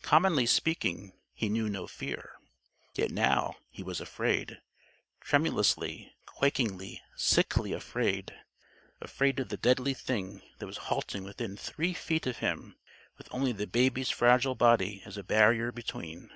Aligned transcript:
Commonly 0.00 0.46
speaking, 0.46 1.12
he 1.34 1.50
knew 1.50 1.68
no 1.68 1.86
fear. 1.86 2.36
Yet 2.94 3.10
now 3.10 3.56
he 3.68 3.82
was 3.82 4.00
afraid; 4.00 4.62
tremulously, 5.20 6.14
quakingly, 6.24 7.02
sickly 7.14 7.74
afraid. 7.74 8.32
Afraid 9.02 9.38
of 9.38 9.50
the 9.50 9.58
deadly 9.58 9.92
thing 9.92 10.40
that 10.60 10.66
was 10.66 10.78
halting 10.88 11.24
within 11.24 11.58
three 11.58 11.92
feet 11.92 12.26
of 12.26 12.38
him, 12.38 12.76
with 13.18 13.28
only 13.30 13.52
the 13.52 13.66
Baby's 13.66 14.08
fragile 14.08 14.54
body 14.54 15.02
as 15.04 15.18
a 15.18 15.22
barrier 15.22 15.70
between. 15.72 16.30